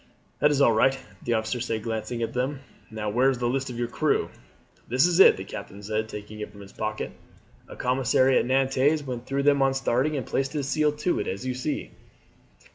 "That 0.39 0.49
is 0.49 0.61
all 0.61 0.71
right," 0.73 0.97
the 1.21 1.35
officer 1.35 1.59
said 1.59 1.83
glancing 1.83 2.23
at 2.23 2.33
them; 2.33 2.61
"now, 2.89 3.11
where 3.11 3.29
is 3.29 3.37
the 3.37 3.47
list 3.47 3.69
of 3.69 3.77
your 3.77 3.87
crew?" 3.87 4.31
"This 4.87 5.05
is 5.05 5.19
it," 5.19 5.37
the 5.37 5.43
captain 5.43 5.83
said 5.83 6.09
taking 6.09 6.39
it 6.39 6.51
from 6.51 6.61
his 6.61 6.73
pocket; 6.73 7.11
"a 7.67 7.75
commissary 7.75 8.39
at 8.39 8.45
Nantes 8.47 9.03
went 9.05 9.27
through 9.27 9.43
them 9.43 9.61
on 9.61 9.75
starting 9.75 10.17
and 10.17 10.25
placed 10.25 10.53
his 10.53 10.67
seal 10.67 10.91
to 10.91 11.19
it, 11.19 11.27
as 11.27 11.45
you 11.45 11.53
see." 11.53 11.91